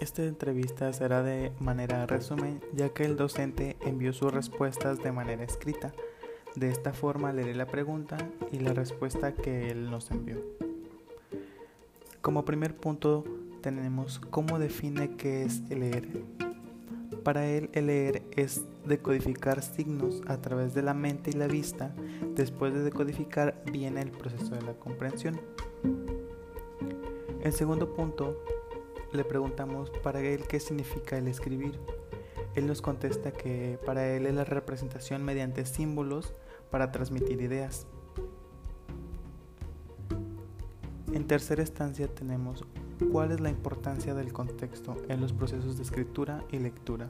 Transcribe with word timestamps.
Esta 0.00 0.24
entrevista 0.24 0.90
será 0.94 1.22
de 1.22 1.52
manera 1.60 2.06
resumen, 2.06 2.62
ya 2.72 2.88
que 2.88 3.04
el 3.04 3.16
docente 3.16 3.76
envió 3.82 4.14
sus 4.14 4.32
respuestas 4.32 5.02
de 5.02 5.12
manera 5.12 5.44
escrita. 5.44 5.92
De 6.56 6.70
esta 6.70 6.94
forma 6.94 7.34
leeré 7.34 7.54
la 7.54 7.66
pregunta 7.66 8.16
y 8.50 8.60
la 8.60 8.72
respuesta 8.72 9.34
que 9.34 9.70
él 9.70 9.90
nos 9.90 10.10
envió. 10.10 10.38
Como 12.22 12.46
primer 12.46 12.74
punto 12.74 13.24
tenemos 13.60 14.20
cómo 14.20 14.58
define 14.58 15.16
qué 15.16 15.42
es 15.42 15.60
leer. 15.68 16.08
Para 17.22 17.46
él 17.46 17.68
el 17.74 17.88
leer 17.88 18.22
es 18.36 18.64
decodificar 18.86 19.62
signos 19.62 20.22
a 20.26 20.38
través 20.38 20.72
de 20.72 20.80
la 20.80 20.94
mente 20.94 21.28
y 21.28 21.34
la 21.34 21.46
vista. 21.46 21.94
Después 22.34 22.72
de 22.72 22.84
decodificar 22.84 23.62
viene 23.70 24.00
el 24.00 24.10
proceso 24.10 24.54
de 24.54 24.62
la 24.62 24.72
comprensión. 24.72 25.38
El 27.42 27.52
segundo 27.52 27.94
punto 27.94 28.42
le 29.12 29.24
preguntamos 29.24 29.90
para 30.02 30.20
él 30.20 30.46
qué 30.46 30.60
significa 30.60 31.18
el 31.18 31.28
escribir. 31.28 31.78
Él 32.54 32.66
nos 32.66 32.82
contesta 32.82 33.32
que 33.32 33.78
para 33.84 34.06
él 34.08 34.26
es 34.26 34.34
la 34.34 34.44
representación 34.44 35.24
mediante 35.24 35.64
símbolos 35.66 36.34
para 36.70 36.92
transmitir 36.92 37.40
ideas. 37.40 37.86
En 41.12 41.26
tercera 41.26 41.62
instancia 41.62 42.06
tenemos 42.08 42.64
cuál 43.12 43.32
es 43.32 43.40
la 43.40 43.50
importancia 43.50 44.14
del 44.14 44.32
contexto 44.32 44.96
en 45.08 45.20
los 45.20 45.32
procesos 45.32 45.76
de 45.76 45.82
escritura 45.82 46.44
y 46.50 46.58
lectura. 46.58 47.08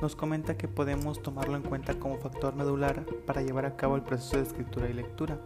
Nos 0.00 0.16
comenta 0.16 0.56
que 0.56 0.68
podemos 0.68 1.22
tomarlo 1.22 1.56
en 1.56 1.62
cuenta 1.62 1.98
como 1.98 2.18
factor 2.18 2.54
medular 2.54 3.04
para 3.26 3.42
llevar 3.42 3.66
a 3.66 3.76
cabo 3.76 3.96
el 3.96 4.02
proceso 4.02 4.36
de 4.36 4.42
escritura 4.42 4.88
y 4.88 4.92
lectura, 4.92 5.38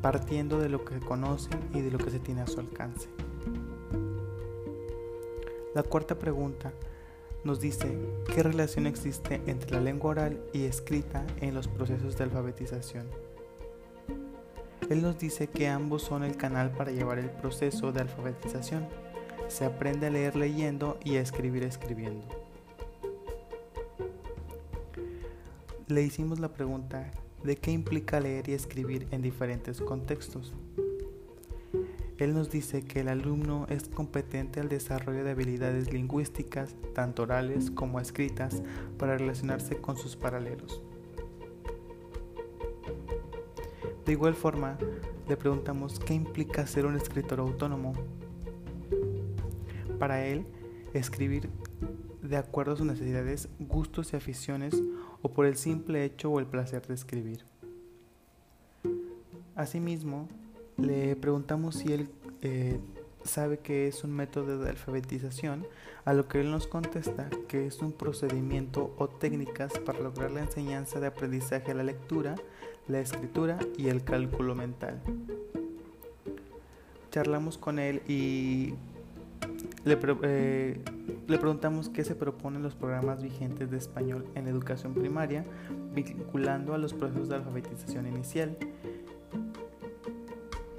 partiendo 0.00 0.58
de 0.58 0.68
lo 0.68 0.84
que 0.84 0.94
se 0.94 1.00
conoce 1.00 1.50
y 1.72 1.80
de 1.80 1.90
lo 1.90 1.98
que 1.98 2.10
se 2.10 2.20
tiene 2.20 2.42
a 2.42 2.46
su 2.46 2.60
alcance. 2.60 3.08
La 5.74 5.82
cuarta 5.82 6.16
pregunta 6.16 6.72
nos 7.42 7.58
dice 7.58 7.98
qué 8.32 8.44
relación 8.44 8.86
existe 8.86 9.42
entre 9.46 9.72
la 9.72 9.80
lengua 9.80 10.12
oral 10.12 10.40
y 10.52 10.66
escrita 10.66 11.26
en 11.40 11.52
los 11.52 11.66
procesos 11.66 12.16
de 12.16 12.22
alfabetización. 12.22 13.08
Él 14.88 15.02
nos 15.02 15.18
dice 15.18 15.48
que 15.48 15.66
ambos 15.66 16.02
son 16.02 16.22
el 16.22 16.36
canal 16.36 16.70
para 16.70 16.92
llevar 16.92 17.18
el 17.18 17.28
proceso 17.28 17.90
de 17.90 18.02
alfabetización. 18.02 18.86
Se 19.48 19.64
aprende 19.64 20.06
a 20.06 20.10
leer 20.10 20.36
leyendo 20.36 20.96
y 21.02 21.16
a 21.16 21.20
escribir 21.20 21.64
escribiendo. 21.64 22.24
Le 25.88 26.02
hicimos 26.02 26.38
la 26.38 26.52
pregunta 26.52 27.10
de 27.42 27.56
qué 27.56 27.72
implica 27.72 28.20
leer 28.20 28.48
y 28.48 28.52
escribir 28.52 29.08
en 29.10 29.22
diferentes 29.22 29.80
contextos. 29.80 30.52
Él 32.18 32.32
nos 32.32 32.50
dice 32.50 32.84
que 32.84 33.00
el 33.00 33.08
alumno 33.08 33.66
es 33.68 33.88
competente 33.88 34.60
al 34.60 34.68
desarrollo 34.68 35.24
de 35.24 35.32
habilidades 35.32 35.92
lingüísticas, 35.92 36.76
tanto 36.94 37.24
orales 37.24 37.72
como 37.72 37.98
escritas, 37.98 38.62
para 38.98 39.18
relacionarse 39.18 39.76
con 39.78 39.96
sus 39.96 40.14
paralelos. 40.14 40.80
De 44.06 44.12
igual 44.12 44.34
forma, 44.34 44.78
le 45.28 45.36
preguntamos 45.36 45.98
qué 45.98 46.14
implica 46.14 46.66
ser 46.66 46.86
un 46.86 46.94
escritor 46.94 47.40
autónomo. 47.40 47.94
Para 49.98 50.24
él, 50.24 50.46
escribir 50.92 51.48
de 52.22 52.36
acuerdo 52.36 52.72
a 52.72 52.76
sus 52.76 52.86
necesidades, 52.86 53.48
gustos 53.58 54.12
y 54.12 54.16
aficiones 54.16 54.74
o 55.22 55.30
por 55.30 55.46
el 55.46 55.56
simple 55.56 56.04
hecho 56.04 56.30
o 56.30 56.38
el 56.38 56.46
placer 56.46 56.86
de 56.86 56.94
escribir. 56.94 57.44
Asimismo, 59.56 60.28
le 60.76 61.16
preguntamos 61.16 61.76
si 61.76 61.92
él 61.92 62.08
eh, 62.42 62.78
sabe 63.24 63.58
que 63.58 63.88
es 63.88 64.04
un 64.04 64.12
método 64.12 64.58
de 64.58 64.70
alfabetización, 64.70 65.66
a 66.04 66.12
lo 66.12 66.28
que 66.28 66.40
él 66.40 66.50
nos 66.50 66.66
contesta 66.66 67.30
que 67.48 67.66
es 67.66 67.80
un 67.80 67.92
procedimiento 67.92 68.94
o 68.98 69.08
técnicas 69.08 69.78
para 69.78 70.00
lograr 70.00 70.30
la 70.30 70.40
enseñanza 70.42 71.00
de 71.00 71.06
aprendizaje 71.06 71.70
a 71.70 71.74
la 71.74 71.82
lectura, 71.82 72.34
la 72.88 73.00
escritura 73.00 73.58
y 73.78 73.88
el 73.88 74.04
cálculo 74.04 74.54
mental. 74.54 75.00
Charlamos 77.10 77.56
con 77.56 77.78
él 77.78 78.02
y 78.06 78.74
le, 79.84 79.98
eh, 80.22 80.80
le 81.26 81.38
preguntamos 81.38 81.88
qué 81.88 82.04
se 82.04 82.14
proponen 82.14 82.62
los 82.62 82.74
programas 82.74 83.22
vigentes 83.22 83.70
de 83.70 83.78
español 83.78 84.26
en 84.34 84.48
educación 84.48 84.94
primaria, 84.94 85.46
vinculando 85.94 86.74
a 86.74 86.78
los 86.78 86.92
procesos 86.92 87.28
de 87.28 87.36
alfabetización 87.36 88.06
inicial 88.06 88.58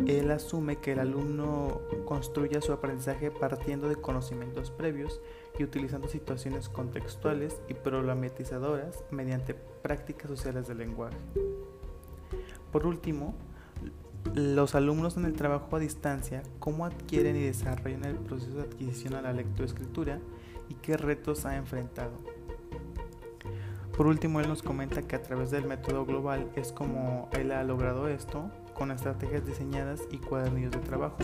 él 0.07 0.31
asume 0.31 0.77
que 0.77 0.91
el 0.91 0.99
alumno 0.99 1.81
construya 2.05 2.61
su 2.61 2.71
aprendizaje 2.71 3.31
partiendo 3.31 3.89
de 3.89 3.95
conocimientos 3.95 4.69
previos 4.69 5.19
y 5.57 5.63
utilizando 5.63 6.07
situaciones 6.07 6.69
contextuales 6.69 7.59
y 7.67 7.73
problematizadoras 7.73 9.03
mediante 9.09 9.53
prácticas 9.53 10.29
sociales 10.29 10.67
del 10.67 10.77
lenguaje. 10.77 11.17
Por 12.71 12.85
último, 12.85 13.35
los 14.33 14.75
alumnos 14.75 15.17
en 15.17 15.25
el 15.25 15.33
trabajo 15.33 15.75
a 15.75 15.79
distancia, 15.79 16.43
cómo 16.59 16.85
adquieren 16.85 17.35
y 17.35 17.43
desarrollan 17.43 18.05
el 18.05 18.17
proceso 18.17 18.57
de 18.57 18.63
adquisición 18.63 19.15
a 19.15 19.21
la 19.21 19.33
lectoescritura 19.33 20.19
y 20.69 20.75
qué 20.75 20.97
retos 20.97 21.45
ha 21.45 21.55
enfrentado. 21.55 22.13
Por 23.95 24.07
último, 24.07 24.41
él 24.41 24.49
nos 24.49 24.61
comenta 24.61 25.03
que 25.03 25.15
a 25.15 25.21
través 25.21 25.51
del 25.51 25.65
método 25.65 26.05
global 26.05 26.51
es 26.55 26.73
como 26.73 27.29
él 27.31 27.51
ha 27.51 27.63
logrado 27.63 28.09
esto 28.09 28.51
con 28.75 28.91
estrategias 28.91 29.45
diseñadas 29.45 30.01
y 30.11 30.19
cuadernillos 30.19 30.71
de 30.71 30.79
trabajo, 30.79 31.17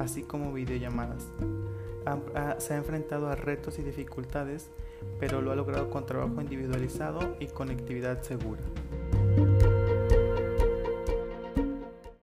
así 0.00 0.22
como 0.22 0.52
videollamadas. 0.52 1.26
se 2.58 2.72
ha 2.72 2.76
enfrentado 2.78 3.28
a 3.28 3.34
retos 3.34 3.78
y 3.78 3.82
dificultades, 3.82 4.70
pero 5.20 5.42
lo 5.42 5.52
ha 5.52 5.56
logrado 5.56 5.90
con 5.90 6.06
trabajo 6.06 6.40
individualizado 6.40 7.36
y 7.38 7.48
conectividad 7.48 8.22
segura. 8.22 8.62